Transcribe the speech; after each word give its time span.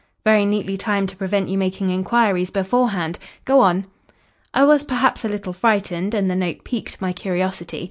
"Very 0.25 0.45
neatly 0.45 0.77
timed 0.77 1.09
to 1.09 1.15
prevent 1.15 1.47
you 1.47 1.59
making 1.59 1.91
inquiries 1.91 2.49
beforehand. 2.49 3.19
Go 3.45 3.59
on." 3.61 3.85
"I 4.51 4.65
was 4.65 4.83
perhaps 4.83 5.23
a 5.23 5.29
little 5.29 5.53
frightened 5.53 6.15
and 6.15 6.27
the 6.27 6.35
note 6.35 6.63
piqued 6.63 6.99
my 6.99 7.13
curiosity. 7.13 7.79